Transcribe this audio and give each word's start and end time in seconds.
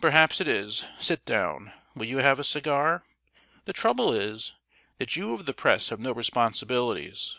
"Perhaps 0.00 0.40
it 0.40 0.48
is. 0.48 0.88
Sit 0.98 1.22
down. 1.26 1.70
Will 1.94 2.06
you 2.06 2.16
have 2.16 2.38
a 2.38 2.44
cigar? 2.44 3.04
The 3.66 3.74
trouble 3.74 4.14
is, 4.14 4.54
that 4.96 5.16
you 5.16 5.34
of 5.34 5.44
the 5.44 5.52
Press 5.52 5.90
have 5.90 6.00
no 6.00 6.12
responsibilities. 6.12 7.36